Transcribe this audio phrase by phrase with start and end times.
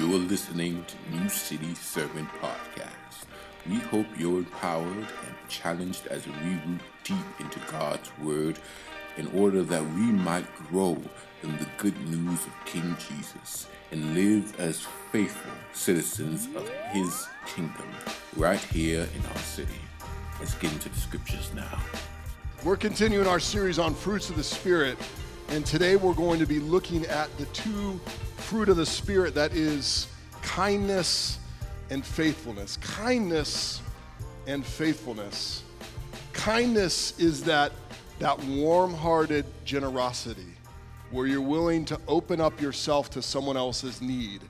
[0.00, 3.26] You're listening to New City Servant Podcast.
[3.68, 8.58] We hope you're empowered and challenged as we root deep into God's Word
[9.18, 10.96] in order that we might grow
[11.42, 17.86] in the good news of King Jesus and live as faithful citizens of His kingdom
[18.38, 19.68] right here in our city.
[20.38, 21.78] Let's get into the scriptures now.
[22.64, 24.96] We're continuing our series on fruits of the Spirit,
[25.50, 28.00] and today we're going to be looking at the two
[28.36, 30.06] fruit of the Spirit that is
[30.42, 31.40] kindness
[31.90, 32.76] and faithfulness.
[32.76, 33.82] Kindness
[34.46, 35.64] and faithfulness.
[36.32, 37.72] Kindness is that,
[38.20, 40.46] that warm hearted generosity
[41.10, 44.42] where you're willing to open up yourself to someone else's need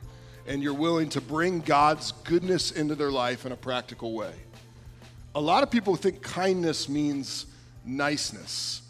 [0.46, 4.34] and you're willing to bring God's goodness into their life in a practical way.
[5.34, 7.46] A lot of people think kindness means
[7.86, 8.82] niceness.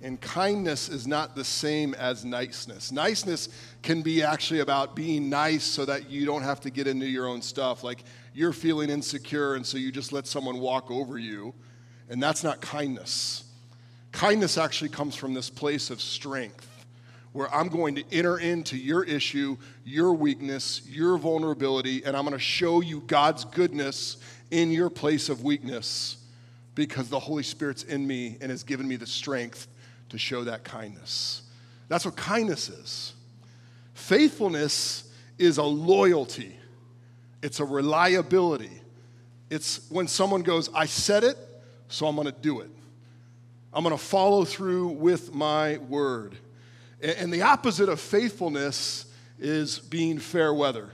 [0.00, 2.92] And kindness is not the same as niceness.
[2.92, 3.48] Niceness
[3.82, 7.26] can be actually about being nice so that you don't have to get into your
[7.26, 7.82] own stuff.
[7.82, 11.52] Like you're feeling insecure, and so you just let someone walk over you.
[12.08, 13.44] And that's not kindness.
[14.12, 16.66] Kindness actually comes from this place of strength
[17.32, 22.32] where I'm going to enter into your issue, your weakness, your vulnerability, and I'm going
[22.32, 24.16] to show you God's goodness
[24.50, 26.16] in your place of weakness
[26.74, 29.66] because the Holy Spirit's in me and has given me the strength
[30.10, 31.42] to show that kindness.
[31.88, 33.14] That's what kindness is.
[33.94, 36.56] Faithfulness is a loyalty,
[37.42, 38.70] it's a reliability.
[39.50, 41.38] It's when someone goes, I said it,
[41.88, 42.70] so I'm gonna do it.
[43.72, 46.36] I'm gonna follow through with my word.
[47.00, 49.06] And the opposite of faithfulness
[49.38, 50.90] is being fair weather.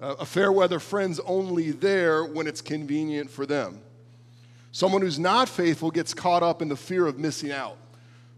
[0.00, 3.80] A fair weather friend's only there when it's convenient for them.
[4.72, 7.78] Someone who's not faithful gets caught up in the fear of missing out.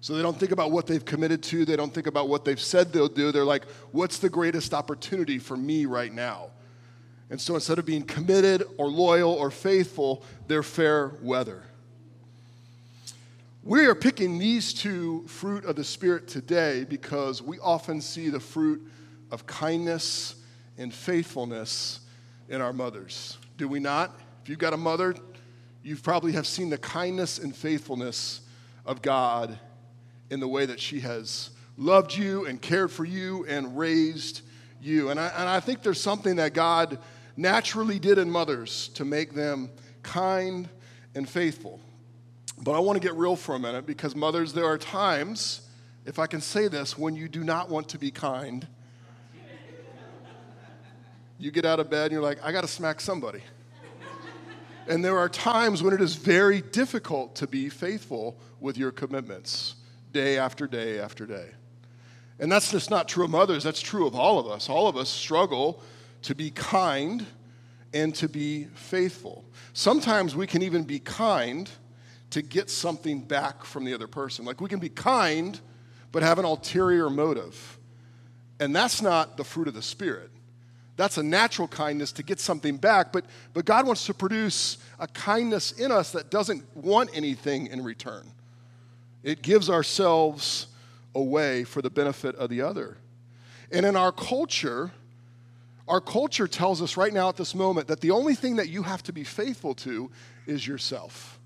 [0.07, 2.61] So they don't think about what they've committed to, they don't think about what they've
[2.61, 3.33] said they'll do.
[3.33, 6.51] They're like, what's the greatest opportunity for me right now?
[7.29, 11.65] And so instead of being committed or loyal or faithful, they're fair weather.
[13.64, 18.39] We are picking these two fruit of the Spirit today because we often see the
[18.39, 18.89] fruit
[19.33, 20.36] of kindness
[20.79, 21.98] and faithfulness
[22.48, 23.39] in our mothers.
[23.59, 24.17] Do we not?
[24.45, 25.17] If you've got a mother,
[25.83, 28.42] you probably have seen the kindness and faithfulness
[28.85, 29.59] of God
[30.31, 34.42] in the way that she has loved you and cared for you and raised
[34.81, 35.11] you.
[35.11, 36.98] And I, and I think there's something that God
[37.37, 39.70] naturally did in mothers to make them
[40.03, 40.69] kind
[41.15, 41.81] and faithful.
[42.59, 45.61] But I want to get real for a minute because, mothers, there are times,
[46.07, 48.67] if I can say this, when you do not want to be kind.
[51.39, 53.42] You get out of bed and you're like, I got to smack somebody.
[54.89, 59.75] and there are times when it is very difficult to be faithful with your commitments
[60.17, 61.51] day after day after day.
[62.39, 64.71] And that's just not true of mothers, that's true of all of us.
[64.71, 65.83] All of us struggle
[66.23, 67.27] to be kind
[67.93, 69.45] and to be faithful.
[69.75, 71.71] Sometimes we can even be kind
[72.31, 74.47] to get something back from the other person.
[74.47, 75.61] Like we can be kind,
[76.13, 77.79] but have an ulterior motive.
[78.59, 80.31] And that's not the fruit of the Spirit.
[80.97, 85.07] That's a natural kindness to get something back, but, but God wants to produce a
[85.09, 88.33] kindness in us that doesn't want anything in return.
[89.27, 90.69] It gives ourselves
[91.13, 92.97] away for the benefit of the other.
[93.73, 94.92] And in our culture,
[95.89, 98.85] our culture tells us right now at this moment that the only thing that you
[98.85, 100.13] have to be faithful to
[100.47, 101.41] is yourself.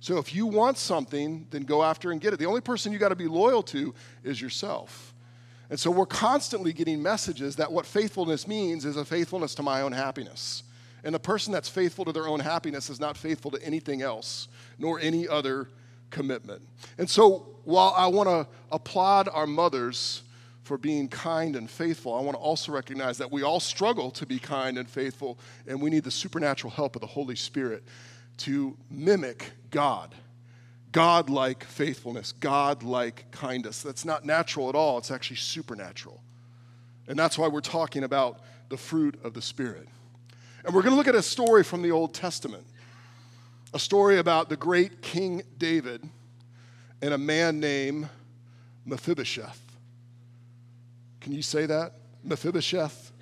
[0.00, 2.38] So if you want something, then go after and get it.
[2.38, 3.94] The only person you got to be loyal to
[4.24, 5.12] is yourself.
[5.68, 9.82] And so we're constantly getting messages that what faithfulness means is a faithfulness to my
[9.82, 10.62] own happiness.
[11.04, 14.48] And the person that's faithful to their own happiness is not faithful to anything else,
[14.78, 15.68] nor any other
[16.10, 16.62] commitment.
[16.98, 20.22] And so while I want to applaud our mothers
[20.62, 24.26] for being kind and faithful, I want to also recognize that we all struggle to
[24.26, 27.82] be kind and faithful, and we need the supernatural help of the Holy Spirit
[28.38, 30.14] to mimic God.
[30.92, 33.82] God like faithfulness, God like kindness.
[33.82, 36.20] That's not natural at all, it's actually supernatural.
[37.06, 39.88] And that's why we're talking about the fruit of the Spirit.
[40.64, 42.66] And we're going to look at a story from the Old Testament
[43.72, 46.02] a story about the great King David
[47.02, 48.08] and a man named
[48.84, 49.60] Mephibosheth.
[51.20, 51.92] Can you say that?
[52.24, 53.12] Mephibosheth?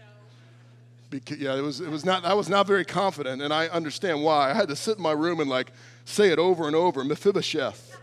[1.10, 4.22] Because, yeah, it was, it was not, I was not very confident, and I understand
[4.22, 4.50] why.
[4.50, 5.72] I had to sit in my room and like
[6.04, 7.98] say it over and over Mephibosheth,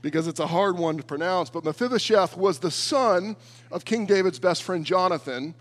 [0.00, 1.50] because it's a hard one to pronounce.
[1.50, 3.36] But Mephibosheth was the son
[3.72, 5.54] of King David's best friend Jonathan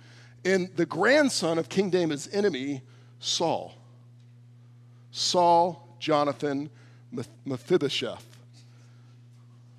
[0.44, 2.82] and the grandson of King David's enemy,
[3.20, 3.74] Saul.
[5.10, 6.70] Saul, Jonathan,
[7.46, 8.26] Mephibosheth.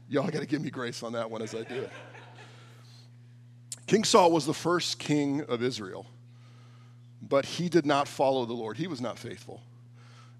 [0.08, 1.90] Y'all got to give me grace on that one as I do it.
[3.86, 6.06] King Saul was the first king of Israel.
[7.22, 8.76] but he did not follow the Lord.
[8.76, 9.62] He was not faithful.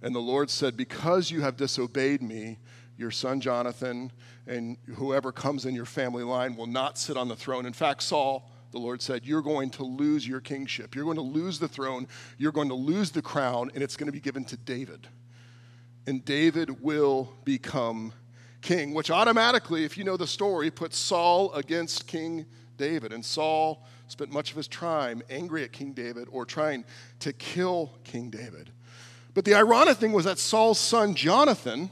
[0.02, 2.58] And the Lord said, Because you have disobeyed me,
[2.98, 4.12] your son Jonathan
[4.46, 7.66] and whoever comes in your family line will not sit on the throne.
[7.66, 10.94] In fact, Saul, the Lord said, You're going to lose your kingship.
[10.94, 12.06] You're going to lose the throne.
[12.38, 15.08] You're going to lose the crown, and it's going to be given to David.
[16.06, 18.12] And David will become
[18.62, 23.12] king, which automatically, if you know the story, puts Saul against King David.
[23.12, 26.84] And Saul spent much of his time angry at King David or trying
[27.20, 28.70] to kill King David.
[29.34, 31.90] But the ironic thing was that Saul's son, Jonathan,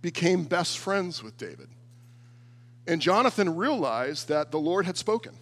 [0.00, 1.68] became best friends with David.
[2.86, 5.34] And Jonathan realized that the Lord had spoken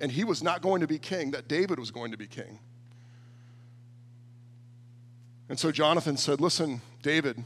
[0.00, 2.58] and he was not going to be king, that David was going to be king.
[5.52, 7.44] And so Jonathan said, Listen, David, he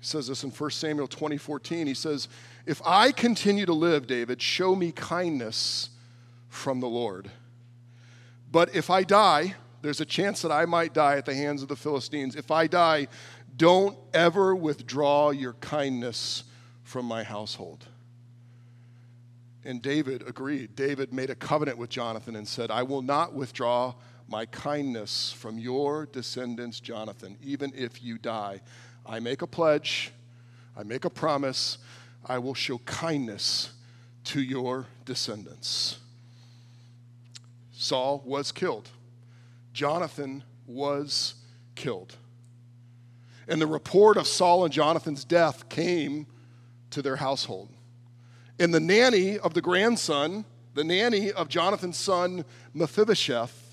[0.00, 1.88] says this in 1 Samuel 20, 14.
[1.88, 2.28] He says,
[2.66, 5.90] If I continue to live, David, show me kindness
[6.48, 7.32] from the Lord.
[8.48, 11.68] But if I die, there's a chance that I might die at the hands of
[11.68, 12.36] the Philistines.
[12.36, 13.08] If I die,
[13.56, 16.44] don't ever withdraw your kindness
[16.84, 17.84] from my household.
[19.64, 20.76] And David agreed.
[20.76, 23.94] David made a covenant with Jonathan and said, I will not withdraw
[24.28, 28.60] my kindness from your descendants, Jonathan, even if you die.
[29.06, 30.12] I make a pledge,
[30.76, 31.78] I make a promise,
[32.24, 33.72] I will show kindness
[34.24, 35.98] to your descendants.
[37.72, 38.88] Saul was killed.
[39.72, 41.34] Jonathan was
[41.74, 42.16] killed.
[43.46, 46.26] And the report of Saul and Jonathan's death came
[46.90, 47.68] to their household.
[48.58, 53.63] And the nanny of the grandson, the nanny of Jonathan's son, Mephibosheth,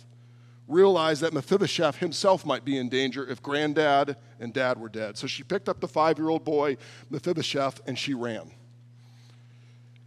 [0.72, 5.18] realized that Mephibosheth himself might be in danger if granddad and dad were dead.
[5.18, 6.78] So she picked up the five year old boy,
[7.10, 8.52] Mephibosheth, and she ran.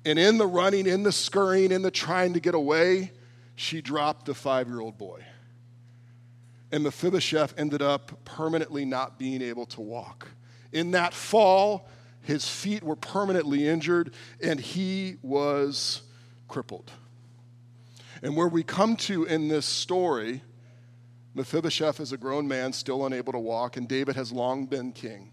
[0.04, 3.12] And in the running, in the scurrying, in the trying to get away,
[3.56, 5.24] she dropped the five year old boy
[6.74, 10.26] and Mephibosheth ended up permanently not being able to walk.
[10.72, 11.88] In that fall,
[12.22, 14.12] his feet were permanently injured
[14.42, 16.02] and he was
[16.48, 16.90] crippled.
[18.24, 20.42] And where we come to in this story,
[21.34, 25.32] Mephibosheth is a grown man still unable to walk, and David has long been king.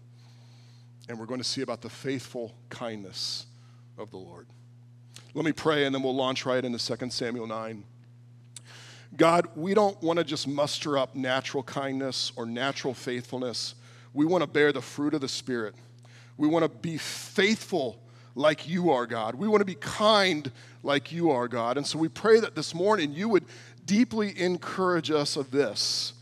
[1.08, 3.46] And we're going to see about the faithful kindness
[3.98, 4.46] of the Lord.
[5.34, 7.84] Let me pray, and then we'll launch right into 2 Samuel 9.
[9.16, 13.74] God, we don't want to just muster up natural kindness or natural faithfulness.
[14.12, 15.74] We want to bear the fruit of the Spirit.
[16.36, 18.02] We want to be faithful
[18.34, 19.34] like you are, God.
[19.34, 20.50] We want to be kind
[20.82, 21.76] like you are, God.
[21.76, 23.44] And so we pray that this morning you would
[23.92, 26.14] deeply encourage us of this.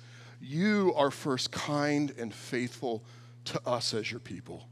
[0.42, 3.04] You are first kind and faithful
[3.44, 4.66] to us as your people.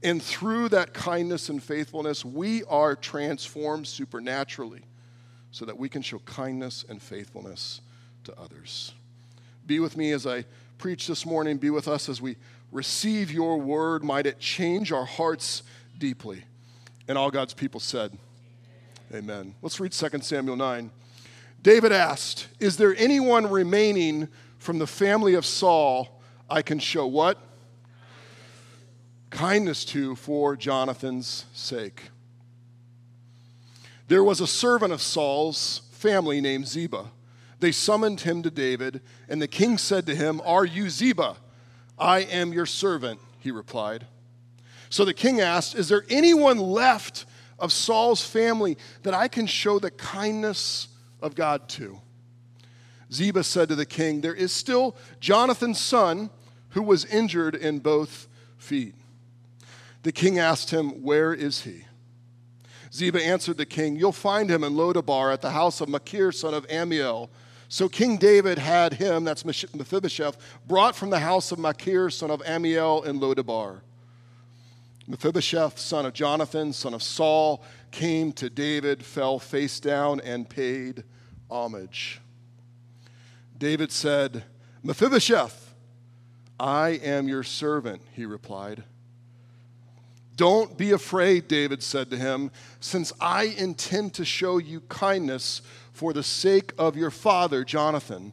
[0.00, 4.82] And through that kindness and faithfulness, we are transformed supernaturally
[5.50, 7.80] so that we can show kindness and faithfulness
[8.22, 8.92] to others.
[9.66, 10.44] Be with me as I
[10.78, 11.56] preach this morning.
[11.56, 12.36] Be with us as we
[12.70, 14.04] receive your word.
[14.04, 15.64] Might it change our hearts
[15.98, 16.44] deeply.
[17.08, 18.16] And all God's people said,
[19.12, 19.56] Amen.
[19.62, 20.92] Let's read 2 Samuel 9.
[21.64, 24.28] David asked, Is there anyone remaining
[24.58, 27.38] from the family of Saul I can show what?
[29.30, 32.10] Kindness to for Jonathan's sake.
[34.08, 37.10] There was a servant of Saul's family named Ziba.
[37.60, 41.36] They summoned him to David, and the king said to him, Are you Ziba?
[41.98, 44.06] I am your servant, he replied.
[44.90, 47.24] So the king asked, Is there anyone left
[47.58, 50.88] of Saul's family that I can show the kindness
[51.24, 52.00] of God to?
[53.12, 56.30] Ziba said to the king, There is still Jonathan's son
[56.70, 58.94] who was injured in both feet.
[60.02, 61.84] The king asked him, Where is he?
[62.92, 66.54] Ziba answered the king, You'll find him in Lodabar at the house of Machir, son
[66.54, 67.28] of Ammiel.
[67.68, 72.40] So King David had him, that's Mephibosheth, brought from the house of Machir, son of
[72.42, 73.80] Ammiel, in Lodabar.
[75.06, 81.04] Mephibosheth, son of Jonathan, son of Saul, came to David, fell face down, and paid
[81.54, 82.20] homage.
[83.56, 84.42] David said,
[84.82, 85.72] Mephibosheth,
[86.58, 88.82] I am your servant, he replied.
[90.36, 96.12] Don't be afraid, David said to him, since I intend to show you kindness for
[96.12, 98.32] the sake of your father, Jonathan.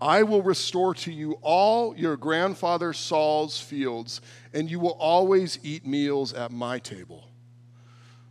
[0.00, 4.20] I will restore to you all your grandfather Saul's fields,
[4.52, 7.28] and you will always eat meals at my table.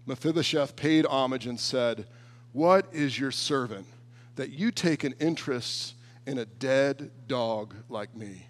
[0.06, 2.08] Mephibosheth paid homage and said,
[2.54, 3.88] What is your servant
[4.36, 5.96] that you take an interest
[6.26, 8.48] in a dead dog like me?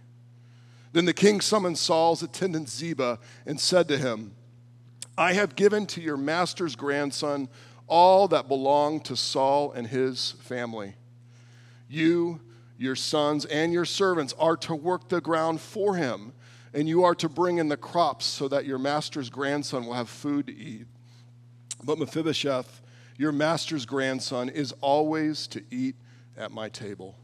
[0.93, 4.35] Then the king summoned Saul's attendant Ziba and said to him,
[5.17, 7.49] I have given to your master's grandson
[7.87, 10.95] all that belonged to Saul and his family.
[11.89, 12.39] You,
[12.77, 16.33] your sons and your servants are to work the ground for him,
[16.73, 20.09] and you are to bring in the crops so that your master's grandson will have
[20.09, 20.87] food to eat.
[21.83, 22.81] But Mephibosheth,
[23.21, 25.95] your master's grandson, is always to eat
[26.35, 27.15] at my table.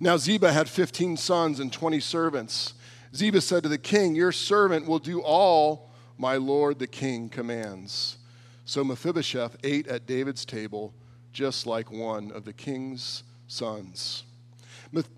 [0.00, 2.72] Now Ziba had 15 sons and 20 servants.
[3.14, 8.16] Ziba said to the king, Your servant will do all my lord the king commands.
[8.64, 10.94] So Mephibosheth ate at David's table
[11.34, 14.24] just like one of the king's sons.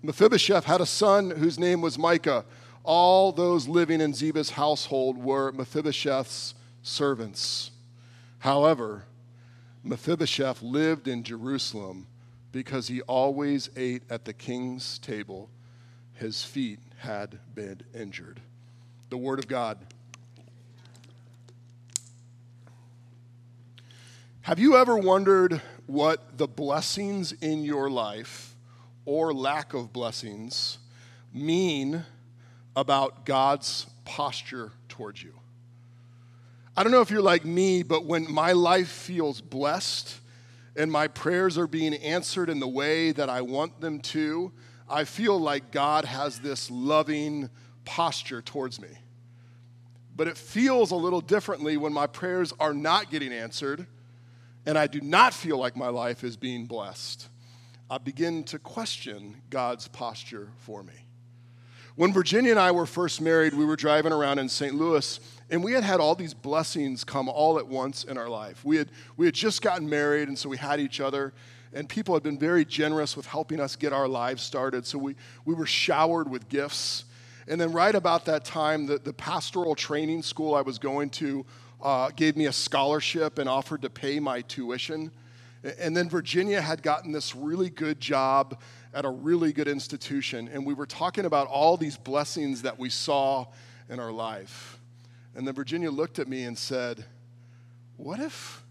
[0.03, 2.43] Mephibosheth had a son whose name was Micah.
[2.83, 7.71] All those living in Ziba's household were Mephibosheth's servants.
[8.39, 9.06] However,
[9.87, 12.07] Mephibosheth lived in Jerusalem
[12.51, 15.49] because he always ate at the king's table.
[16.13, 18.41] His feet had been injured.
[19.09, 19.77] The Word of God.
[24.41, 28.55] Have you ever wondered what the blessings in your life
[29.05, 30.79] or lack of blessings
[31.33, 32.03] mean
[32.75, 35.33] about God's posture towards you.
[36.77, 40.15] I don't know if you're like me, but when my life feels blessed
[40.75, 44.51] and my prayers are being answered in the way that I want them to,
[44.87, 47.49] I feel like God has this loving
[47.83, 48.89] posture towards me.
[50.15, 53.87] But it feels a little differently when my prayers are not getting answered
[54.67, 57.27] and I do not feel like my life is being blessed.
[57.89, 61.06] I begin to question God's posture for me.
[61.97, 64.75] When Virginia and I were first married, we were driving around in St.
[64.75, 68.63] Louis, and we had had all these blessings come all at once in our life.
[68.63, 71.33] We had, we had just gotten married, and so we had each other,
[71.73, 74.85] and people had been very generous with helping us get our lives started.
[74.85, 77.05] So we, we were showered with gifts.
[77.47, 81.47] And then, right about that time, the, the pastoral training school I was going to
[81.81, 85.09] uh, gave me a scholarship and offered to pay my tuition.
[85.79, 88.61] And then Virginia had gotten this really good job
[88.97, 90.49] at a really good institution.
[90.51, 93.45] And we were talking about all these blessings that we saw
[93.89, 94.79] in our life.
[95.35, 97.05] And then Virginia looked at me and said,
[97.95, 98.63] What if,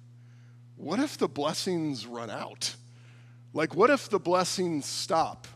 [0.74, 2.74] what if the blessings run out?
[3.54, 5.46] Like, what if the blessings stop?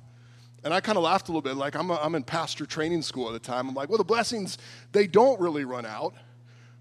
[0.62, 3.02] And I kind of laughed a little bit, like I'm, a, I'm in pastor training
[3.02, 3.68] school at the time.
[3.68, 4.56] I'm like, well, the blessings,
[4.92, 6.14] they don't really run out.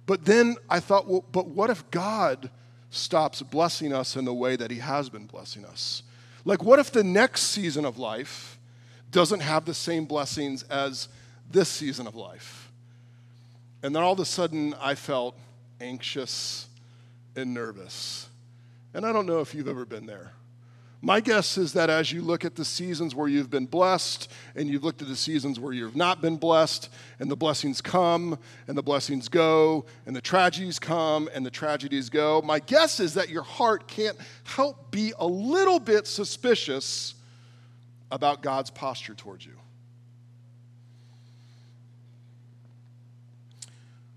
[0.06, 2.52] But then I thought, well, but what if God
[2.92, 6.04] stops blessing us in the way that He has been blessing us?
[6.46, 8.58] Like, what if the next season of life
[9.12, 11.08] doesn't have the same blessings as
[11.50, 12.72] this season of life?
[13.84, 15.36] And then all of a sudden, I felt
[15.80, 16.68] anxious
[17.36, 18.28] and nervous.
[18.94, 20.32] And I don't know if you've ever been there.
[21.02, 24.68] My guess is that as you look at the seasons where you've been blessed and
[24.68, 26.90] you've looked at the seasons where you've not been blessed,
[27.20, 28.38] and the blessings come
[28.68, 33.14] and the blessings go, and the tragedies come and the tragedies go, my guess is
[33.14, 37.16] that your heart can't help be a little bit suspicious
[38.12, 39.54] about God's posture towards you.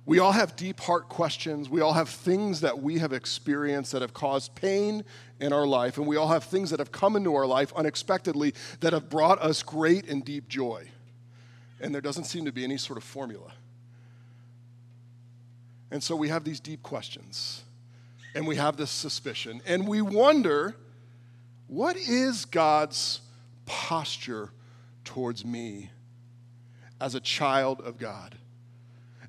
[0.04, 1.68] We all have deep heart questions.
[1.70, 5.04] We all have things that we have experienced that have caused pain
[5.42, 5.98] in our life.
[5.98, 9.40] And we all have things that have come into our life unexpectedly that have brought
[9.42, 10.88] us great and deep joy.
[11.80, 13.52] And there doesn't seem to be any sort of formula.
[15.90, 17.62] And so we have these deep questions.
[18.34, 19.60] And we have this suspicion.
[19.66, 20.74] And we wonder
[21.66, 23.20] what is God's
[23.66, 24.50] posture
[25.04, 25.90] towards me
[27.00, 28.38] as a child of God?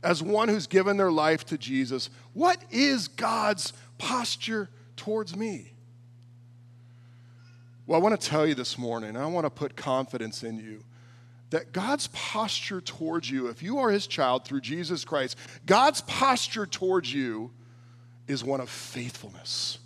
[0.03, 5.72] as one who's given their life to Jesus, what is God's posture towards me?
[7.85, 10.83] Well, I want to tell you this morning, I want to put confidence in you
[11.49, 15.37] that God's posture towards you, if you are his child through Jesus Christ,
[15.67, 17.51] God's posture towards you
[18.27, 19.77] is one of faithfulness.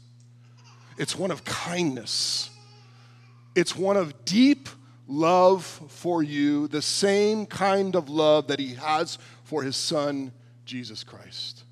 [0.97, 2.49] It's one of kindness.
[3.53, 4.69] It's one of deep
[5.07, 10.31] love for you, the same kind of love that he has for his son,
[10.65, 11.63] Jesus Christ.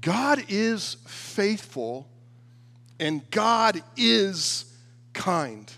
[0.00, 2.08] God is faithful
[2.98, 4.69] and God is
[5.20, 5.70] kind.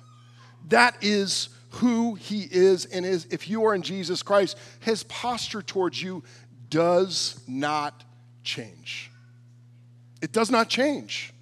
[0.69, 5.63] That is who he is and is if you are in Jesus Christ, his posture
[5.63, 6.23] towards you
[6.71, 8.05] does not
[8.45, 9.11] change.
[10.23, 11.35] It does not change.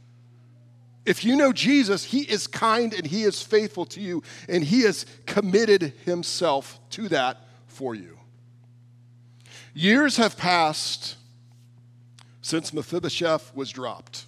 [1.05, 4.83] If you know Jesus, he is kind and he is faithful to you and he
[4.83, 8.19] has committed himself to that for you.
[9.75, 11.17] Years have passed
[12.41, 14.25] since Mephibosheth was dropped.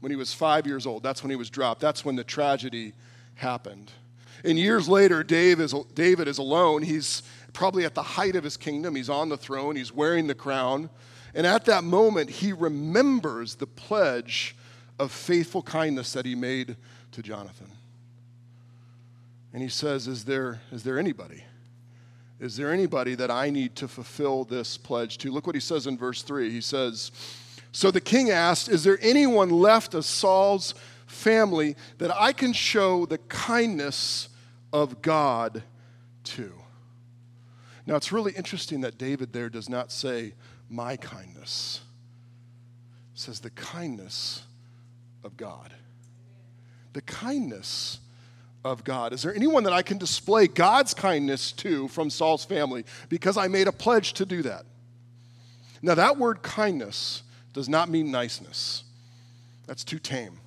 [0.00, 1.80] When he was five years old, that's when he was dropped.
[1.80, 2.94] That's when the tragedy
[3.34, 3.92] happened.
[4.44, 6.82] And years later, Dave is, David is alone.
[6.82, 8.94] He's probably at the height of his kingdom.
[8.94, 10.90] He's on the throne, he's wearing the crown.
[11.34, 14.56] And at that moment, he remembers the pledge
[14.98, 16.76] of faithful kindness that he made
[17.12, 17.70] to Jonathan.
[19.52, 21.44] And he says, Is there, is there anybody?
[22.40, 25.30] Is there anybody that I need to fulfill this pledge to?
[25.30, 26.50] Look what he says in verse 3.
[26.50, 27.12] He says,
[27.72, 30.74] So the king asked, Is there anyone left of Saul's
[31.06, 34.28] family that I can show the kindness
[34.72, 35.62] of God
[36.24, 36.52] to?
[37.86, 40.34] Now it's really interesting that David there does not say,
[40.68, 41.80] My kindness.
[43.14, 44.42] It says, The kindness
[45.24, 45.72] of God.
[46.92, 48.00] The kindness
[48.64, 49.12] of God.
[49.12, 52.84] Is there anyone that I can display God's kindness to from Saul's family?
[53.08, 54.66] Because I made a pledge to do that.
[55.82, 57.22] Now, that word kindness
[57.52, 58.84] does not mean niceness,
[59.66, 60.38] that's too tame.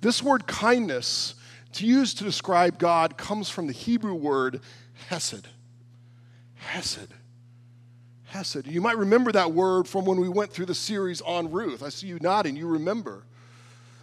[0.00, 1.34] This word kindness,
[1.72, 4.60] to use to describe God, comes from the Hebrew word
[5.08, 5.48] hesed.
[6.56, 7.08] Hesed.
[8.24, 8.66] Hesed.
[8.66, 11.82] You might remember that word from when we went through the series on Ruth.
[11.82, 13.24] I see you nodding, you remember.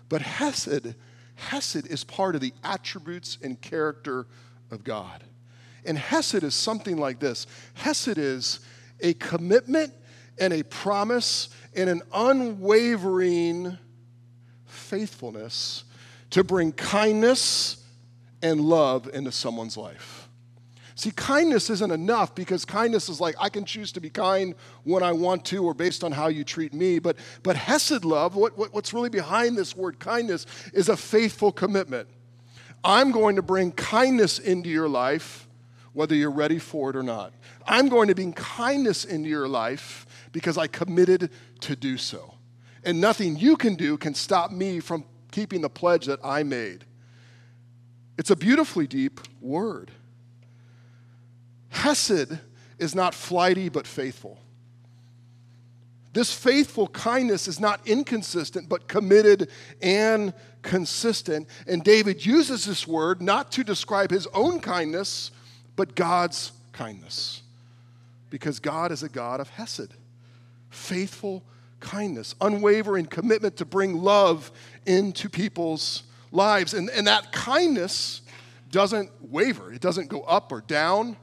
[0.10, 0.96] But Hesed
[1.42, 4.28] Hesed is part of the attributes and character
[4.70, 5.24] of God.
[5.86, 8.60] And Hesed is something like this Hesed is
[9.00, 9.94] a commitment
[10.42, 13.78] and a promise and an unwavering
[14.66, 15.86] faithfulness
[16.32, 17.86] to bring kindness
[18.42, 20.28] and love into someone's life.
[20.96, 25.04] See, kindness isn't enough because kindness is like I can choose to be kind when
[25.04, 27.00] I want to or based on how you treat me.
[27.00, 31.52] But, but Hesed love, what, what, what's really behind this word kindness, is a faithful
[31.52, 32.10] commitment.
[32.84, 35.48] I'm going to bring kindness into your life,
[35.94, 37.34] whether you're ready for it or not.
[37.66, 41.30] I'm going to bring kindness into your life because I committed
[41.62, 42.36] to do so.
[42.84, 46.86] And nothing you can do can stop me from keeping the pledge that I made.
[48.18, 49.92] It's a beautifully deep word.
[51.70, 52.40] Hesed
[52.80, 54.40] is not flighty but faithful.
[56.14, 59.50] This faithful kindness is not inconsistent, but committed
[59.82, 61.48] and consistent.
[61.68, 65.32] And David uses this word not to describe his own kindness,
[65.76, 67.42] but God's kindness.
[68.30, 69.94] Because God is a God of Hesed,
[70.70, 71.44] faithful
[71.80, 74.52] kindness, unwavering commitment to bring love
[74.86, 76.74] into people's lives.
[76.74, 78.22] And, and that kindness
[78.72, 81.18] doesn't waver, it doesn't go up or down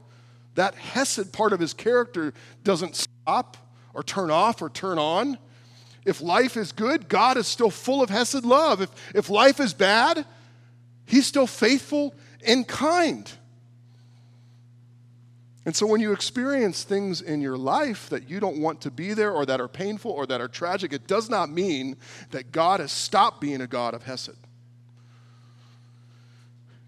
[0.59, 2.33] that Hesed part of his character
[2.65, 3.55] doesn't stop
[3.93, 5.37] or turn off or turn on.
[6.05, 8.81] If life is good, God is still full of Hesed love.
[8.81, 10.25] If, if life is bad,
[11.05, 12.13] He's still faithful
[12.45, 13.31] and kind.
[15.65, 19.13] And so when you experience things in your life that you don't want to be
[19.13, 21.97] there or that are painful or that are tragic, it does not mean
[22.31, 24.37] that God has stopped being a God of Hesed.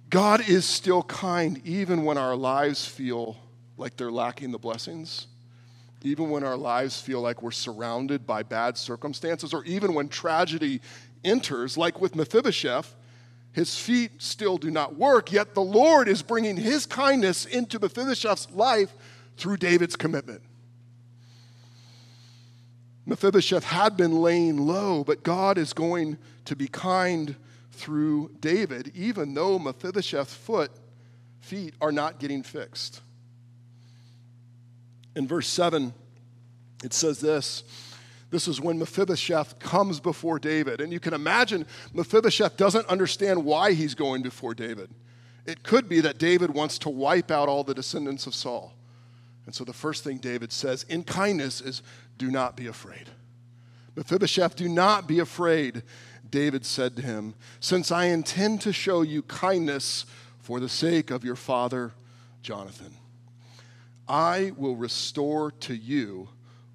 [0.10, 3.38] God is still kind even when our lives feel
[3.78, 5.28] like they're lacking the blessings,
[6.04, 10.82] even when our lives feel like we're surrounded by bad circumstances, or even when tragedy
[11.24, 12.96] enters, like with Mephibosheth,
[13.54, 18.50] his feet still do not work, yet the Lord is bringing his kindness into Mephibosheth's
[18.52, 18.94] life
[19.38, 20.42] through David's commitment.
[23.06, 27.36] Mephibosheth had been laying low, but God is going to be kind
[27.72, 30.72] through David, even though Mephibosheth's foot,
[31.42, 33.02] feet are not getting fixed.
[35.16, 35.94] In verse 7,
[36.84, 37.64] it says this.
[38.32, 40.82] This is when Mephibosheth comes before David.
[40.82, 44.90] And you can imagine Mephibosheth doesn't understand why he's going before David.
[45.46, 48.74] It could be that David wants to wipe out all the descendants of Saul.
[49.46, 51.82] And so the first thing David says in kindness is,
[52.18, 53.10] Do not be afraid.
[53.96, 55.84] Mephibosheth, do not be afraid.
[56.30, 60.06] David said to him, Since I intend to show you kindness
[60.40, 61.92] for the sake of your father
[62.42, 62.96] Jonathan.
[64.08, 66.30] I will restore to you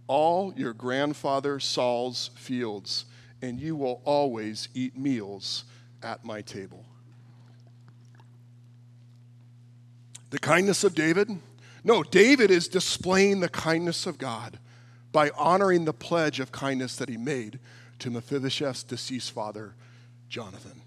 [0.07, 3.05] all your grandfather Saul's fields,
[3.43, 5.65] and you will always eat meals
[6.03, 6.85] at my table.
[10.31, 11.31] The kindness of David?
[11.85, 14.59] No, David is displaying the kindness of God
[15.13, 17.59] by honoring the pledge of kindness that he made
[18.01, 19.75] to Mephibosheth's deceased father,
[20.29, 20.83] Jonathan.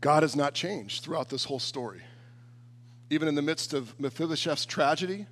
[0.00, 2.02] God has not changed throughout this whole story.
[3.10, 5.26] Even in the midst of Mephibosheth's tragedy,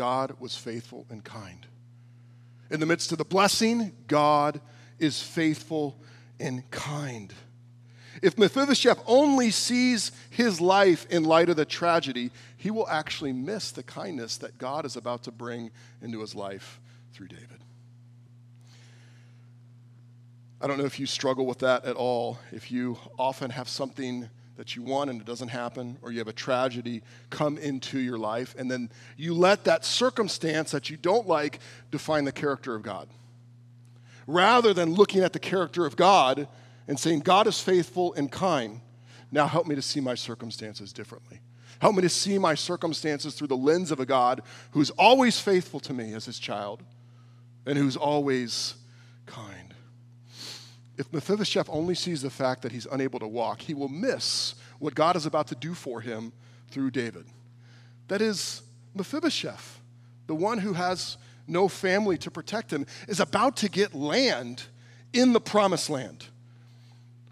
[0.00, 1.66] God was faithful and kind.
[2.70, 4.58] In the midst of the blessing, God
[4.98, 6.00] is faithful
[6.38, 7.34] and kind.
[8.22, 13.72] If Mephibosheth only sees his life in light of the tragedy, he will actually miss
[13.72, 16.80] the kindness that God is about to bring into his life
[17.12, 17.62] through David.
[20.62, 24.30] I don't know if you struggle with that at all, if you often have something
[24.60, 28.18] that you want and it doesn't happen, or you have a tragedy come into your
[28.18, 32.82] life, and then you let that circumstance that you don't like define the character of
[32.82, 33.08] God.
[34.26, 36.46] Rather than looking at the character of God
[36.86, 38.82] and saying, God is faithful and kind,
[39.32, 41.40] Now help me to see my circumstances differently.
[41.78, 44.42] Help me to see my circumstances through the lens of a God
[44.72, 46.82] who's always faithful to me as his child
[47.64, 48.74] and who's always
[49.24, 49.59] kind.
[51.00, 54.94] If Mephibosheth only sees the fact that he's unable to walk, he will miss what
[54.94, 56.30] God is about to do for him
[56.70, 57.24] through David.
[58.08, 58.60] That is,
[58.94, 59.80] Mephibosheth,
[60.26, 64.64] the one who has no family to protect him, is about to get land
[65.14, 66.26] in the promised land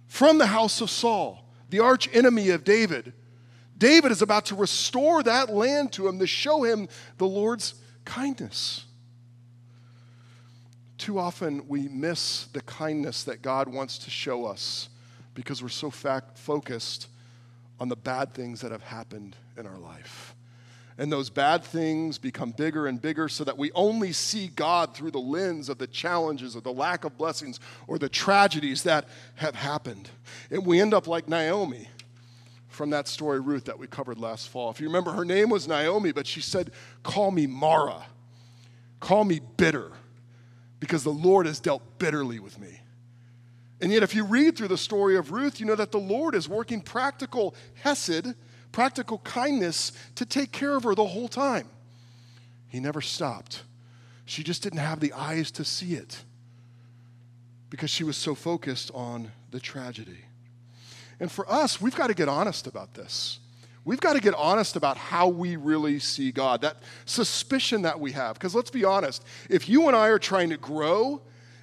[0.06, 3.12] from the house of Saul, the arch enemy of David.
[3.76, 7.74] David is about to restore that land to him to show him the Lord's
[8.06, 8.86] kindness.
[10.98, 14.88] Too often we miss the kindness that God wants to show us
[15.34, 17.06] because we're so fact focused
[17.78, 20.34] on the bad things that have happened in our life.
[21.00, 25.12] And those bad things become bigger and bigger so that we only see God through
[25.12, 29.04] the lens of the challenges or the lack of blessings or the tragedies that
[29.36, 30.10] have happened.
[30.50, 31.88] And we end up like Naomi
[32.66, 34.70] from that story, Ruth, that we covered last fall.
[34.70, 36.72] If you remember, her name was Naomi, but she said,
[37.04, 38.06] Call me Mara.
[38.98, 39.92] Call me bitter
[40.80, 42.80] because the Lord has dealt bitterly with me.
[43.80, 46.34] And yet, if you read through the story of Ruth, you know that the Lord
[46.34, 48.34] is working practical hesed,
[48.72, 51.68] practical kindness to take care of her the whole time.
[52.68, 53.62] He never stopped.
[54.24, 56.22] She just didn't have the eyes to see it
[57.70, 60.24] because she was so focused on the tragedy.
[61.20, 63.38] And for us, we've got to get honest about this.
[63.88, 68.12] We've got to get honest about how we really see God, that suspicion that we
[68.12, 68.34] have.
[68.34, 71.22] Because let's be honest, if you and I are trying to grow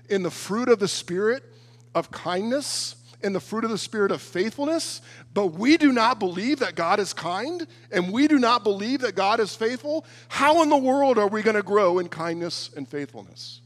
[0.10, 1.44] in the fruit of the Spirit
[1.94, 5.02] of kindness, in the fruit of the Spirit of faithfulness,
[5.36, 9.14] but we do not believe that God is kind and we do not believe that
[9.14, 12.90] God is faithful, how in the world are we going to grow in kindness and
[12.90, 13.62] faithfulness?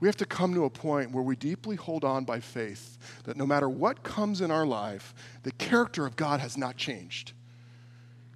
[0.00, 3.36] We have to come to a point where we deeply hold on by faith that
[3.36, 7.32] no matter what comes in our life, the character of God has not changed.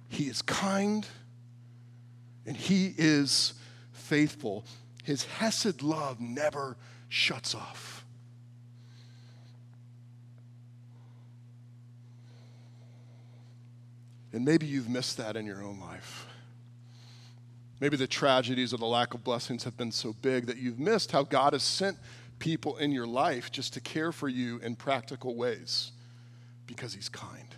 [0.07, 1.07] He is kind
[2.45, 3.55] and He is
[3.91, 4.63] faithful.
[5.03, 6.77] His Hesed love never
[7.09, 8.05] shuts off.
[14.31, 16.27] And maybe you've missed that in your own life.
[17.79, 21.11] Maybe the tragedies or the lack of blessings have been so big that you've missed
[21.11, 21.97] how God has sent
[22.39, 25.91] people in your life just to care for you in practical ways
[26.67, 27.55] because He's kind.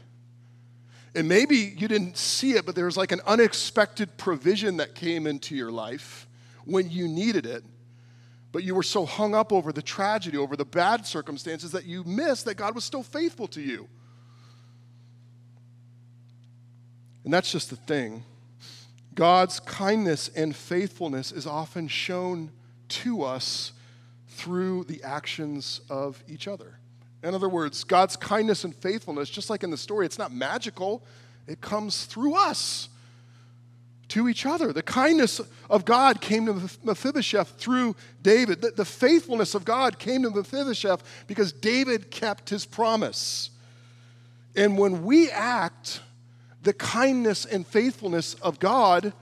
[1.15, 5.25] And maybe you didn't see it, but there was like an unexpected provision that came
[5.25, 6.27] into your life
[6.65, 7.63] when you needed it.
[8.51, 12.03] But you were so hung up over the tragedy, over the bad circumstances, that you
[12.03, 13.87] missed that God was still faithful to you.
[17.23, 18.23] And that's just the thing.
[19.17, 22.51] God's kindness and faithfulness is often shown
[22.89, 23.73] to us
[24.29, 26.77] through the actions of each other.
[27.23, 31.01] In other words, God's kindness and faithfulness, just like in the story, it's not magical,
[31.47, 32.89] it comes through us
[34.09, 34.71] to each other.
[34.71, 38.61] The kindness of God came to Mephibosheth through David.
[38.61, 43.49] The, the, faithfulness of God came to Mephibosheth because David kept his promise.
[44.55, 46.01] And when we act
[46.63, 49.13] the kindness and faithfulness of God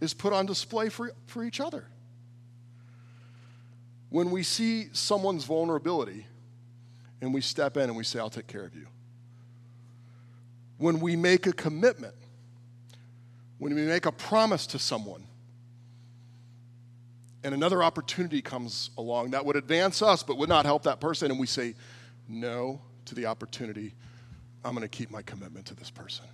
[0.00, 1.86] is put on display for, for each other.
[4.10, 6.26] When we see someone's vulnerability
[7.20, 8.86] and we step in and we say, I'll take care of you.
[10.78, 12.14] When we make a commitment,
[13.58, 15.26] when we make a promise to someone,
[17.42, 21.30] and another opportunity comes along that would advance us but would not help that person,
[21.30, 21.74] and we say
[22.28, 23.94] no to the opportunity,
[24.64, 26.24] I'm going to keep my commitment to this person.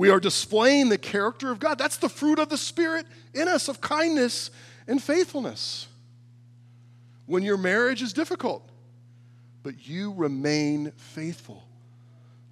[0.00, 1.76] We are displaying the character of God.
[1.76, 4.50] That's the fruit of the Spirit in us of kindness
[4.88, 5.88] and faithfulness.
[7.26, 8.66] When your marriage is difficult,
[9.62, 11.62] but you remain faithful.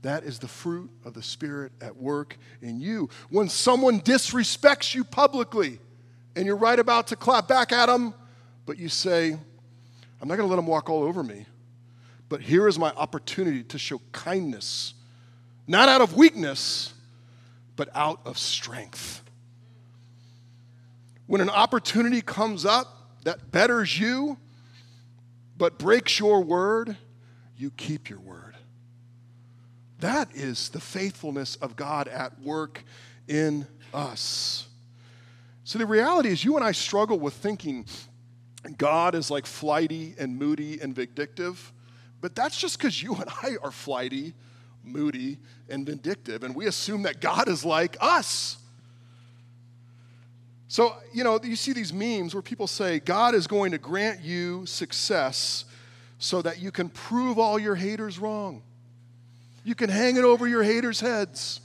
[0.03, 3.09] That is the fruit of the Spirit at work in you.
[3.31, 5.79] When someone disrespects you publicly
[6.37, 8.13] and you're right about to clap back at them,
[8.67, 9.31] but you say,
[10.21, 11.47] I'm not going to let them walk all over me,
[12.29, 14.93] but here is my opportunity to show kindness,
[15.67, 16.93] not out of weakness,
[17.79, 19.23] but out of strength.
[21.27, 24.37] When an opportunity comes up that betters you,
[25.57, 26.97] but breaks your word,
[27.57, 28.57] you keep your word.
[30.01, 32.83] That is the faithfulness of God at work
[33.29, 34.67] in us.
[35.63, 37.87] So the reality is, you and I struggle with thinking
[38.77, 41.73] God is like flighty and moody and vindictive,
[42.21, 44.35] but that's just because you and I are flighty
[44.89, 48.57] moody, and vindictive, and we assume that God is like us.
[50.69, 54.23] So, you know, you see these memes where people say, God is going to grant
[54.23, 55.65] you success
[56.19, 58.63] so that you can prove all your haters wrong.
[59.65, 61.61] You can hang it over your haters' heads.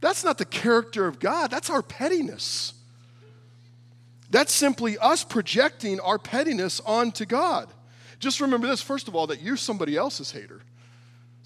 [0.00, 2.74] That's not the character of God, that's our pettiness.
[4.28, 7.68] That's simply us projecting our pettiness onto God.
[8.18, 10.62] Just remember this, first of all, that you're somebody else's hater.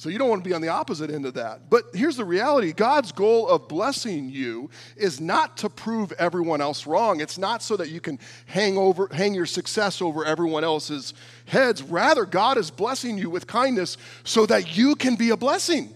[0.00, 1.68] So you don't want to be on the opposite end of that.
[1.68, 6.86] But here's the reality God's goal of blessing you is not to prove everyone else
[6.86, 7.20] wrong.
[7.20, 11.12] It's not so that you can hang, over, hang your success over everyone else's
[11.44, 11.82] heads.
[11.82, 15.94] Rather, God is blessing you with kindness so that you can be a blessing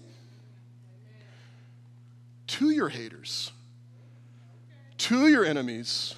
[2.49, 3.53] to your haters,
[4.99, 6.14] to your enemies,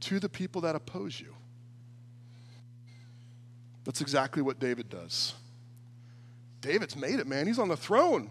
[0.00, 1.32] to the people that oppose you.
[3.84, 5.32] That's exactly what David does.
[6.60, 7.46] David's made it, man.
[7.46, 8.30] He's on the throne.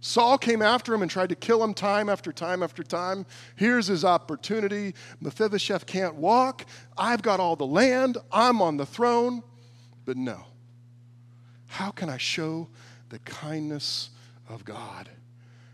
[0.00, 3.26] Saul came after him and tried to kill him time after time after time.
[3.54, 4.94] Here's his opportunity.
[5.20, 6.64] Mephibosheth can't walk.
[6.96, 8.16] I've got all the land.
[8.32, 9.42] I'm on the throne.
[10.06, 10.46] But no.
[11.66, 12.68] How can I show
[13.10, 14.10] the kindness
[14.48, 15.10] of God?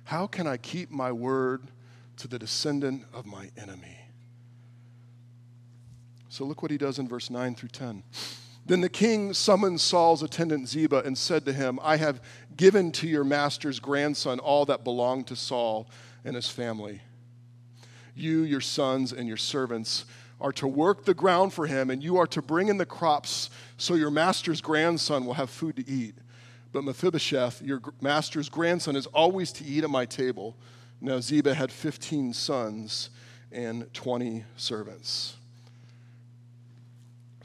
[0.05, 1.71] How can I keep my word
[2.17, 3.97] to the descendant of my enemy?
[6.29, 8.03] So look what he does in verse 9 through 10.
[8.67, 12.21] Then the king summoned Saul's attendant Ziba and said to him, I have
[12.57, 15.89] given to your master's grandson all that belonged to Saul
[16.25, 17.01] and his family.
[18.17, 20.05] You, your sons, and your servants
[20.41, 23.51] are to work the ground for him, and you are to bring in the crops
[23.77, 26.17] so your master's grandson will have food to eat.
[26.73, 30.57] But Mephibosheth, your master's grandson, is always to eat at my table.
[31.01, 33.11] Now Ziba had 15 sons
[33.53, 35.37] and 20 servants.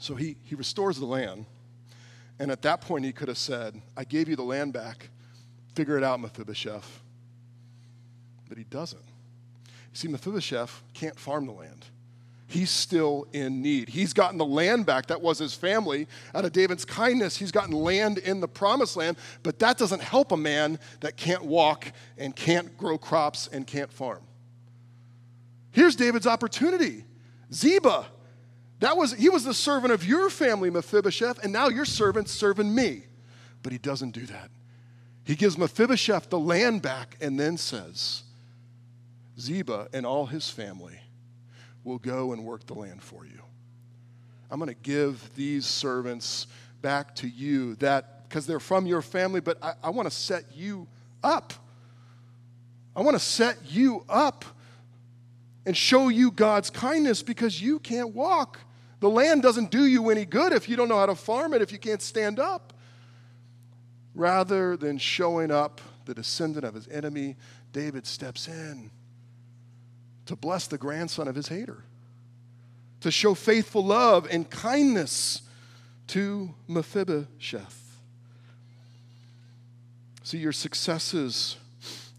[0.02, 1.46] So he, he restores the land.
[2.40, 5.10] And at that point, he could have said, I gave you the land back.
[5.76, 7.00] Figure it out, Mephibosheth.
[8.48, 9.04] But he doesn't.
[9.64, 11.86] You see, Mephibosheth can't farm the land.
[12.48, 13.90] He's still in need.
[13.90, 15.06] He's gotten the land back.
[15.06, 16.08] That was his family.
[16.34, 20.32] Out of David's kindness, he's gotten land in the promised land, but that doesn't help
[20.32, 24.24] a man that can't walk and can't grow crops and can't farm.
[25.70, 27.04] Here's David's opportunity
[27.52, 28.06] Ziba,
[28.82, 32.74] that was, he was the servant of your family, Mephibosheth, and now your servant's serving
[32.74, 33.02] me.
[33.62, 34.50] But he doesn't do that.
[35.24, 38.24] He gives Mephibosheth the land back and then says,
[39.38, 40.98] Ziba and all his family
[41.84, 43.40] will go and work the land for you.
[44.50, 46.46] I'm going to give these servants
[46.82, 50.44] back to you that because they're from your family, but I, I want to set
[50.54, 50.88] you
[51.22, 51.52] up.
[52.96, 54.44] I want to set you up
[55.64, 58.58] and show you God's kindness because you can't walk.
[59.02, 61.60] The land doesn't do you any good if you don't know how to farm it,
[61.60, 62.72] if you can't stand up.
[64.14, 67.34] Rather than showing up the descendant of his enemy,
[67.72, 68.92] David steps in
[70.26, 71.82] to bless the grandson of his hater,
[73.00, 75.42] to show faithful love and kindness
[76.06, 77.96] to Mephibosheth.
[80.22, 81.56] See, your successes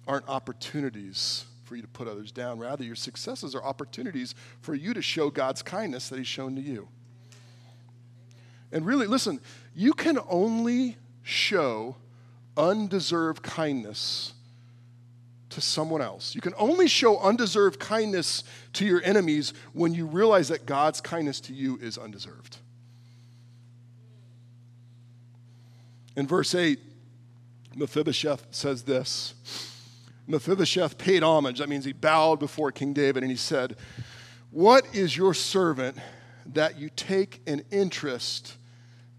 [0.05, 2.59] aren't opportunities for you to put others down.
[2.59, 6.61] Rather, your successes are opportunities for you to show God's kindness that He's shown to
[6.61, 6.87] you.
[8.71, 9.39] And really, listen,
[9.75, 11.95] you can only show
[12.55, 14.33] undeserved kindness
[15.49, 16.35] to someone else.
[16.35, 21.39] You can only show undeserved kindness to your enemies when you realize that God's kindness
[21.41, 22.57] to you is undeserved.
[26.15, 26.77] In verse 8,
[27.75, 29.33] Mephibosheth says this
[30.27, 31.59] Mephibosheth paid homage.
[31.59, 33.75] That means he bowed before King David and he said,
[34.51, 35.97] What is your servant
[36.53, 38.57] that you take an interest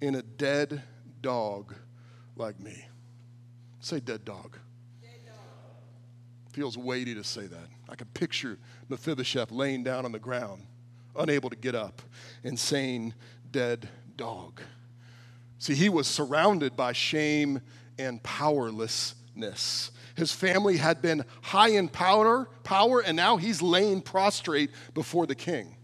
[0.00, 0.82] in a dead
[1.20, 1.74] dog
[2.36, 2.86] like me?
[3.80, 4.56] Say dead dog.
[5.02, 6.52] Dead dog.
[6.52, 7.68] Feels weighty to say that.
[7.88, 10.66] I can picture Mephibosheth laying down on the ground,
[11.16, 12.00] unable to get up,
[12.42, 13.14] and saying,
[13.50, 14.60] Dead dog.
[15.58, 17.60] See, he was surrounded by shame
[17.98, 19.90] and powerlessness.
[20.16, 25.34] His family had been high in power, power, and now he's laying prostrate before the
[25.34, 25.76] king.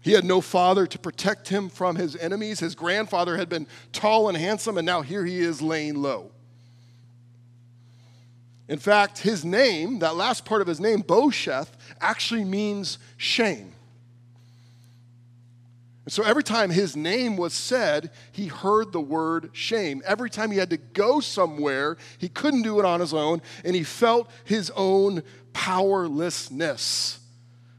[0.00, 2.60] He had no father to protect him from his enemies.
[2.60, 6.30] His grandfather had been tall and handsome, and now here he is laying low.
[8.68, 13.72] In fact, his name, that last part of his name, Bosheth, actually means shame.
[16.06, 20.02] And so every time his name was said, he heard the word shame.
[20.06, 23.74] Every time he had to go somewhere, he couldn't do it on his own, and
[23.74, 27.18] he felt his own powerlessness.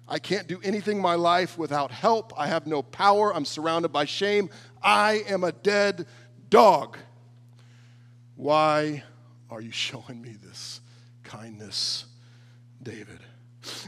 [0.09, 2.33] I can't do anything in my life without help.
[2.37, 3.33] I have no power.
[3.33, 4.49] I'm surrounded by shame.
[4.83, 6.05] I am a dead
[6.49, 6.97] dog.
[8.35, 9.03] Why
[9.49, 10.81] are you showing me this
[11.23, 12.05] kindness,
[12.83, 13.19] David?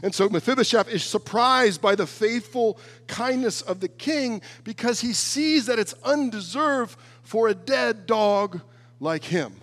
[0.02, 5.66] And so Mephibosheth is surprised by the faithful kindness of the king because he sees
[5.66, 8.60] that it's undeserved for a dead dog
[8.98, 9.54] like him.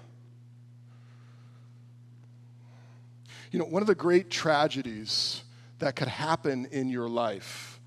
[3.52, 5.44] You know, one of the great tragedies
[5.80, 7.80] that could happen in your life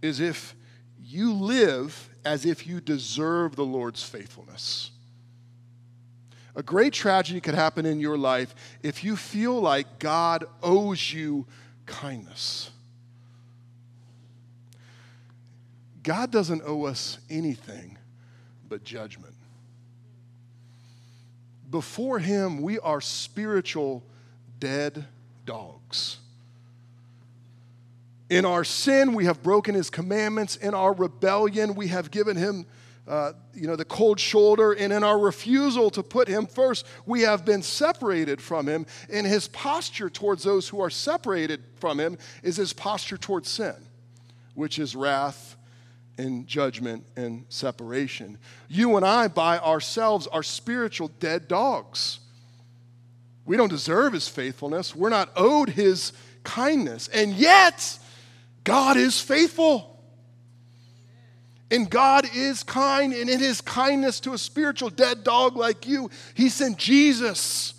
[0.00, 0.54] is if
[0.98, 4.91] you live as if you deserve the Lord's faithfulness.
[6.54, 11.46] A great tragedy could happen in your life if you feel like God owes you
[11.86, 12.70] kindness.
[16.02, 17.96] God doesn't owe us anything
[18.68, 19.34] but judgment.
[21.70, 24.02] Before Him, we are spiritual
[24.60, 25.06] dead
[25.46, 26.18] dogs.
[28.28, 30.56] In our sin, we have broken His commandments.
[30.56, 32.66] In our rebellion, we have given Him
[33.06, 37.22] uh, you know, the cold shoulder, and in our refusal to put him first, we
[37.22, 38.86] have been separated from him.
[39.12, 43.74] And his posture towards those who are separated from him is his posture towards sin,
[44.54, 45.56] which is wrath
[46.16, 48.38] and judgment and separation.
[48.68, 52.20] You and I, by ourselves, are spiritual dead dogs.
[53.44, 56.12] We don't deserve his faithfulness, we're not owed his
[56.44, 57.08] kindness.
[57.08, 57.98] And yet,
[58.62, 59.91] God is faithful.
[61.72, 66.10] And God is kind, and in his kindness to a spiritual dead dog like you,
[66.34, 67.72] he sent Jesus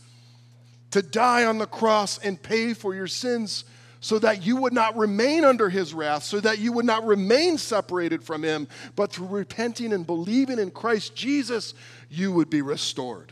[0.89, 3.65] to die on the cross and pay for your sins
[3.99, 7.59] so that you would not remain under his wrath, so that you would not remain
[7.59, 11.75] separated from him, but through repenting and believing in Christ Jesus,
[12.09, 13.31] you would be restored.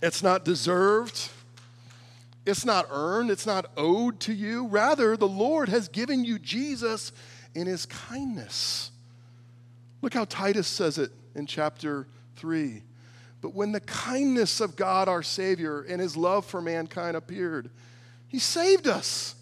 [0.00, 1.28] It's not deserved.
[2.46, 3.30] It's not earned.
[3.30, 4.66] It's not owed to you.
[4.66, 7.12] Rather, the Lord has given you Jesus
[7.54, 8.90] in his kindness.
[10.02, 12.82] Look how Titus says it in chapter 3.
[13.40, 17.70] But when the kindness of God our Savior and his love for mankind appeared,
[18.28, 19.34] he saved us,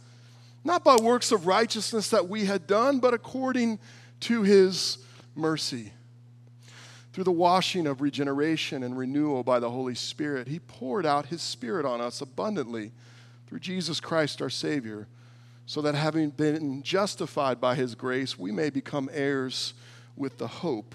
[0.64, 3.79] not by works of righteousness that we had done, but according
[4.21, 4.99] to his
[5.35, 5.92] mercy.
[7.12, 11.42] Through the washing of regeneration and renewal by the Holy Spirit, he poured out his
[11.42, 12.92] Spirit on us abundantly
[13.47, 15.09] through Jesus Christ our Savior
[15.68, 19.74] so that having been justified by his grace, we may become heirs
[20.16, 20.94] with the hope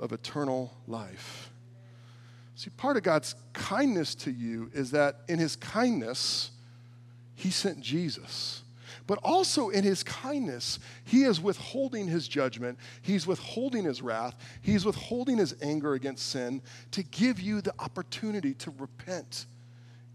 [0.00, 1.50] of eternal life.
[2.54, 6.50] See, part of God's kindness to you is that in his kindness,
[7.34, 8.62] he sent Jesus.
[9.06, 14.86] But also in his kindness, he is withholding his judgment, he's withholding his wrath, he's
[14.86, 19.44] withholding his anger against sin to give you the opportunity to repent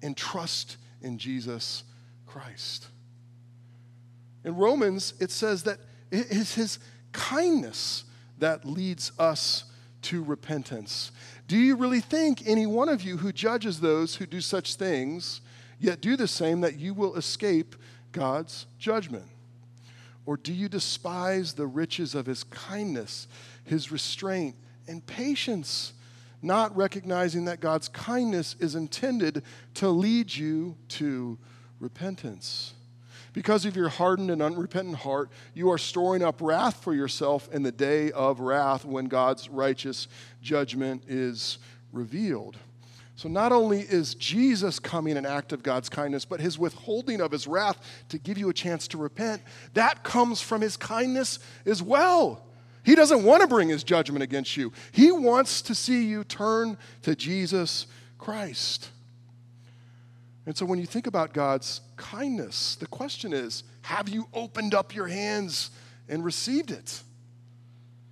[0.01, 1.83] and trust in Jesus
[2.25, 2.87] Christ.
[4.43, 6.79] In Romans, it says that it is his
[7.11, 8.05] kindness
[8.39, 9.65] that leads us
[10.03, 11.11] to repentance.
[11.47, 15.41] Do you really think any one of you who judges those who do such things,
[15.79, 17.75] yet do the same, that you will escape
[18.11, 19.25] God's judgment?
[20.25, 23.27] Or do you despise the riches of his kindness,
[23.63, 24.55] his restraint,
[24.87, 25.93] and patience,
[26.41, 29.43] not recognizing that God's kindness is intended
[29.75, 31.37] to lead you to
[31.79, 32.73] repentance?
[33.33, 37.63] Because of your hardened and unrepentant heart, you are storing up wrath for yourself in
[37.63, 40.07] the day of wrath when God's righteous
[40.41, 41.57] judgment is
[41.93, 42.57] revealed.
[43.15, 47.31] So, not only is Jesus coming an act of God's kindness, but his withholding of
[47.31, 47.77] his wrath
[48.09, 49.43] to give you a chance to repent,
[49.75, 52.43] that comes from his kindness as well.
[52.83, 56.77] He doesn't want to bring his judgment against you, he wants to see you turn
[57.03, 57.85] to Jesus
[58.17, 58.89] Christ.
[60.45, 64.95] And so when you think about God's kindness, the question is have you opened up
[64.95, 65.71] your hands
[66.09, 67.01] and received it?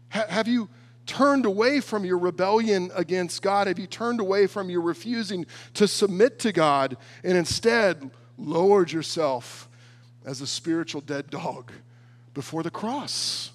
[0.10, 0.70] Ha- have you
[1.06, 3.68] turned away from your rebellion against God?
[3.68, 9.68] Have you turned away from your refusing to submit to God and instead lowered yourself
[10.24, 11.72] as a spiritual dead dog
[12.36, 13.52] before the cross?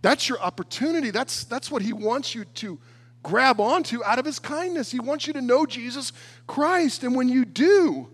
[0.00, 1.10] That's your opportunity.
[1.10, 2.78] That's, that's what He wants you to
[3.22, 4.90] grab onto out of his kindness.
[4.90, 6.12] He wants you to know Jesus
[6.46, 7.04] Christ.
[7.04, 8.08] And when you do,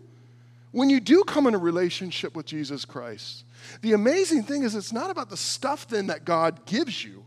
[0.72, 3.44] when you do come in a relationship with Jesus Christ,
[3.80, 7.24] the amazing thing is it's not about the stuff then that God gives you,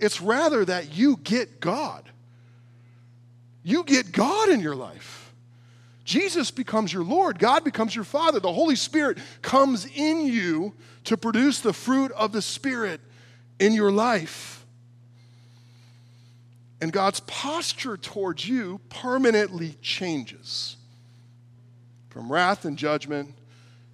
[0.00, 2.08] it's rather that you get God.
[3.62, 5.32] You get God in your life.
[6.04, 8.38] Jesus becomes your Lord, God becomes your Father.
[8.38, 13.00] The Holy Spirit comes in you to produce the fruit of the Spirit
[13.58, 14.63] in your life.
[16.84, 20.76] And God's posture towards you permanently changes
[22.10, 23.34] from wrath and judgment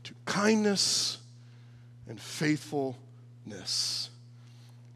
[0.02, 1.18] to kindness
[2.08, 4.10] and faithfulness.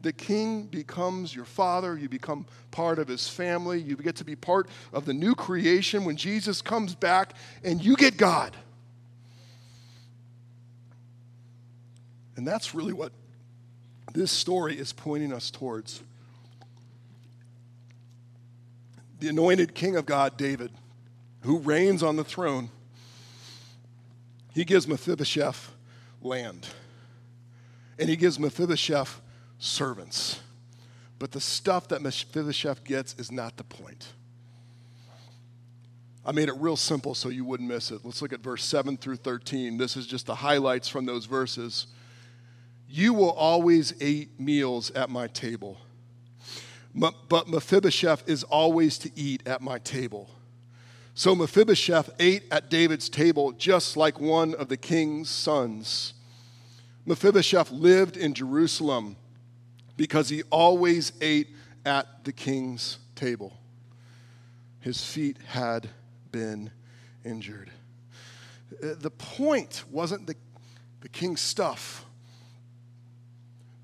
[0.01, 1.97] the king becomes your father.
[1.97, 3.79] You become part of his family.
[3.79, 7.31] You get to be part of the new creation when Jesus comes back
[7.63, 8.57] and you get God.
[12.35, 13.13] And that's really what
[14.13, 16.01] this story is pointing us towards.
[19.19, 20.71] The anointed king of God, David,
[21.41, 22.69] who reigns on the throne,
[24.53, 25.71] he gives Mephibosheth
[26.21, 26.67] land.
[27.97, 29.21] And he gives Mephibosheth
[29.57, 30.39] servants.
[31.17, 34.07] But the stuff that Mephibosheth gets is not the point.
[36.25, 38.01] I made it real simple so you wouldn't miss it.
[38.03, 39.77] Let's look at verse 7 through 13.
[39.77, 41.87] This is just the highlights from those verses.
[42.89, 45.77] You will always eat meals at my table,
[46.95, 50.29] but Mephibosheth is always to eat at my table.
[51.13, 56.13] So Mephibosheth ate at David's table just like one of the king's sons.
[57.05, 59.17] Mephibosheth lived in Jerusalem
[59.97, 61.49] because he always ate
[61.85, 63.53] at the king's table.
[64.79, 65.89] His feet had
[66.31, 66.71] been
[67.23, 67.71] injured.
[68.71, 70.35] Uh, the point wasn't the,
[71.01, 72.04] the king's stuff.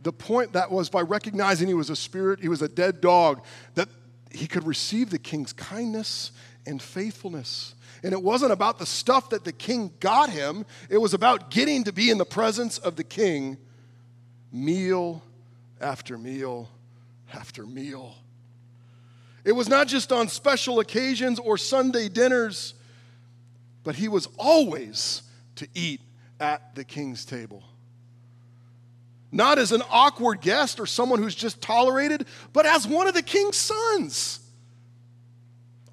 [0.04, 3.44] The point that was by recognizing he was a spirit, he was a dead dog,
[3.76, 3.90] that
[4.32, 6.32] he could receive the king's kindness
[6.66, 7.76] and faithfulness.
[8.04, 11.84] And it wasn't about the stuff that the king got him, it was about getting
[11.84, 13.58] to be in the presence of the king
[14.52, 15.22] meal
[15.80, 16.70] after meal
[17.34, 18.16] after meal.
[19.44, 22.74] It was not just on special occasions or Sunday dinners,
[23.84, 25.24] but he was always
[25.56, 26.02] to eat
[26.40, 27.64] at the king's table.
[29.32, 33.24] Not as an awkward guest or someone who's just tolerated, but as one of the
[33.24, 34.40] king's sons.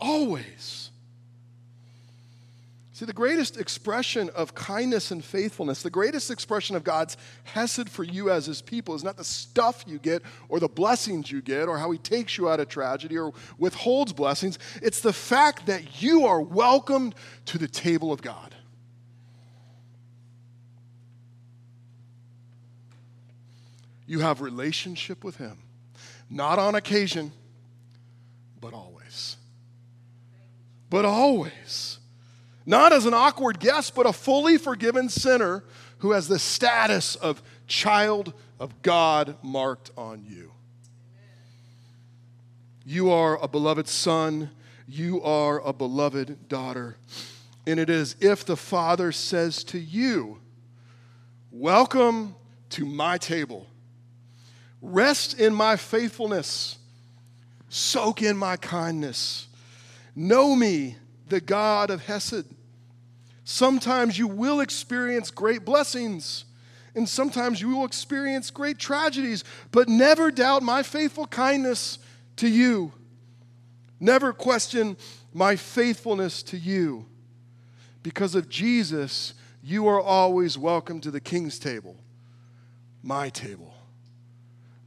[0.00, 0.88] Always.
[2.98, 8.02] See, the greatest expression of kindness and faithfulness, the greatest expression of God's hesed for
[8.02, 11.68] you as his people is not the stuff you get or the blessings you get
[11.68, 14.58] or how he takes you out of tragedy or withholds blessings.
[14.82, 17.14] It's the fact that you are welcomed
[17.46, 18.52] to the table of God.
[24.08, 25.58] You have relationship with him,
[26.28, 27.30] not on occasion,
[28.60, 29.36] but always.
[30.90, 31.98] But always
[32.68, 35.64] not as an awkward guest, but a fully forgiven sinner
[36.00, 40.52] who has the status of child of God marked on you.
[42.84, 44.50] You are a beloved son,
[44.86, 46.98] you are a beloved daughter.
[47.66, 50.38] And it is if the Father says to you,
[51.50, 52.34] Welcome
[52.70, 53.66] to my table,
[54.80, 56.78] rest in my faithfulness,
[57.68, 59.48] soak in my kindness,
[60.14, 60.96] know me,
[61.28, 62.46] the God of Hesed
[63.50, 66.44] Sometimes you will experience great blessings,
[66.94, 71.98] and sometimes you will experience great tragedies, but never doubt my faithful kindness
[72.36, 72.92] to you.
[73.98, 74.98] Never question
[75.32, 77.06] my faithfulness to you.
[78.02, 81.96] Because of Jesus, you are always welcome to the king's table,
[83.02, 83.77] my table.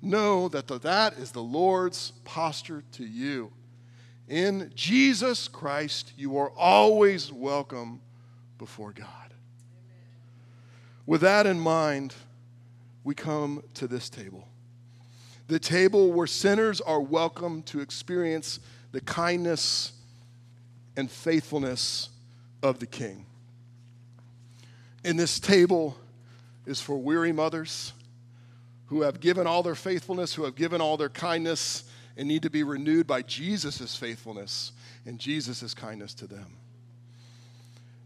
[0.01, 3.51] Know that the, that is the Lord's posture to you.
[4.27, 8.01] In Jesus Christ, you are always welcome
[8.57, 9.07] before God.
[11.05, 12.15] With that in mind,
[13.03, 14.47] we come to this table.
[15.47, 18.59] The table where sinners are welcome to experience
[18.91, 19.91] the kindness
[20.95, 22.09] and faithfulness
[22.63, 23.25] of the King.
[25.03, 25.97] In this table
[26.65, 27.93] is for weary mothers
[28.91, 31.85] who have given all their faithfulness, who have given all their kindness,
[32.17, 34.73] and need to be renewed by Jesus' faithfulness
[35.05, 36.57] and Jesus' kindness to them.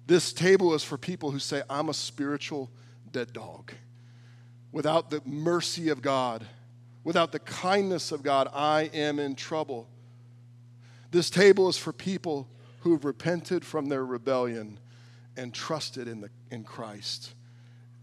[0.05, 2.69] This table is for people who say, I'm a spiritual
[3.11, 3.71] dead dog.
[4.71, 6.45] Without the mercy of God,
[7.03, 9.87] without the kindness of God, I am in trouble.
[11.09, 12.47] This table is for people
[12.81, 14.79] who have repented from their rebellion
[15.35, 17.33] and trusted in, the, in Christ.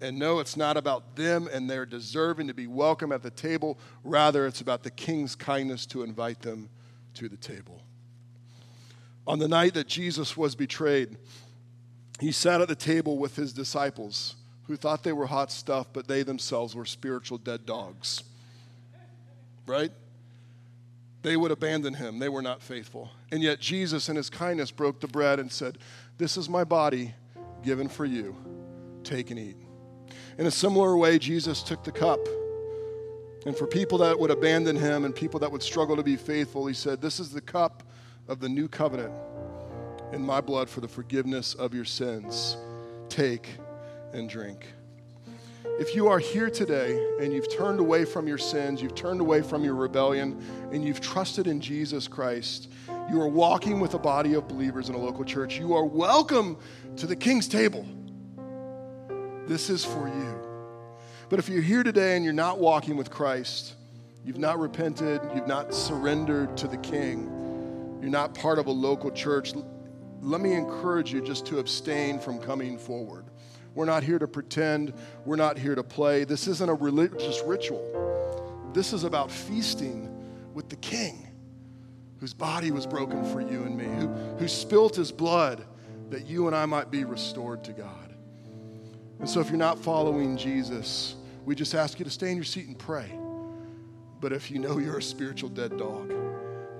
[0.02, 3.78] And no, it's not about them and their deserving to be welcome at the table.
[4.02, 6.68] Rather, it's about the king's kindness to invite them
[7.14, 7.80] to the table.
[9.28, 11.16] On the night that Jesus was betrayed,
[12.18, 14.34] he sat at the table with his disciples
[14.66, 18.24] who thought they were hot stuff, but they themselves were spiritual dead dogs.
[19.66, 19.92] Right?
[21.22, 22.18] They would abandon him.
[22.18, 23.08] They were not faithful.
[23.30, 25.78] And yet Jesus, in his kindness, broke the bread and said,
[26.18, 27.14] This is my body
[27.62, 28.34] given for you.
[29.04, 29.61] Take and eat.
[30.38, 32.20] In a similar way, Jesus took the cup.
[33.44, 36.66] And for people that would abandon him and people that would struggle to be faithful,
[36.66, 37.82] he said, This is the cup
[38.28, 39.12] of the new covenant
[40.12, 42.56] in my blood for the forgiveness of your sins.
[43.08, 43.48] Take
[44.12, 44.66] and drink.
[45.78, 49.42] If you are here today and you've turned away from your sins, you've turned away
[49.42, 50.40] from your rebellion,
[50.70, 52.68] and you've trusted in Jesus Christ,
[53.10, 56.58] you are walking with a body of believers in a local church, you are welcome
[56.96, 57.86] to the King's table.
[59.52, 60.40] This is for you.
[61.28, 63.74] But if you're here today and you're not walking with Christ,
[64.24, 69.10] you've not repented, you've not surrendered to the King, you're not part of a local
[69.10, 69.52] church,
[70.22, 73.26] let me encourage you just to abstain from coming forward.
[73.74, 74.94] We're not here to pretend,
[75.26, 76.24] we're not here to play.
[76.24, 78.70] This isn't a religious ritual.
[78.72, 80.08] This is about feasting
[80.54, 81.28] with the King
[82.20, 85.66] whose body was broken for you and me, who, who spilt his blood
[86.08, 88.01] that you and I might be restored to God.
[89.22, 91.14] And so, if you're not following Jesus,
[91.44, 93.08] we just ask you to stay in your seat and pray.
[94.20, 96.12] But if you know you're a spiritual dead dog,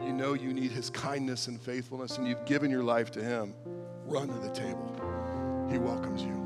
[0.03, 3.55] you know you need his kindness and faithfulness, and you've given your life to him,
[4.07, 4.91] run to the table.
[5.71, 6.42] He welcomes you.